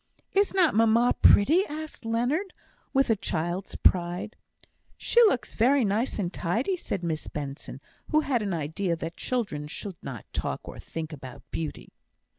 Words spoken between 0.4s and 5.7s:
not mamma pretty?" asked Leonard, with a child's pride. "She looks